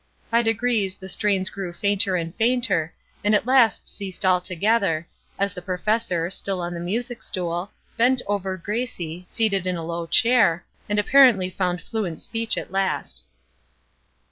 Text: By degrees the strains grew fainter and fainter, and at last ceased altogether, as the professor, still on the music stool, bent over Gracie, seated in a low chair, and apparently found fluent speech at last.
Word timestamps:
By 0.31 0.41
degrees 0.41 0.95
the 0.95 1.07
strains 1.07 1.51
grew 1.51 1.73
fainter 1.73 2.15
and 2.15 2.33
fainter, 2.33 2.91
and 3.23 3.35
at 3.35 3.45
last 3.45 3.87
ceased 3.87 4.25
altogether, 4.25 5.07
as 5.37 5.53
the 5.53 5.61
professor, 5.61 6.27
still 6.31 6.59
on 6.59 6.73
the 6.73 6.79
music 6.79 7.21
stool, 7.21 7.69
bent 7.97 8.23
over 8.25 8.57
Gracie, 8.57 9.25
seated 9.27 9.67
in 9.67 9.75
a 9.77 9.85
low 9.85 10.07
chair, 10.07 10.65
and 10.89 10.97
apparently 10.97 11.51
found 11.51 11.81
fluent 11.83 12.19
speech 12.19 12.57
at 12.57 12.71
last. 12.71 13.25